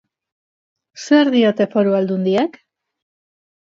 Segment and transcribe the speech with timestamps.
[1.05, 2.63] Zer diote foru aldundiek?